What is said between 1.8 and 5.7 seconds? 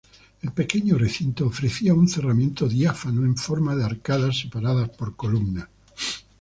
un cerramiento diáfano en forma de arcadas separadas por columnas.